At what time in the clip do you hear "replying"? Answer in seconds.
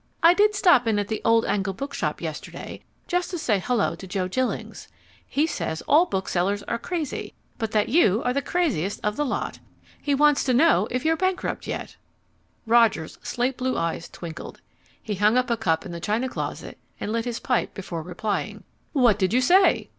18.01-18.63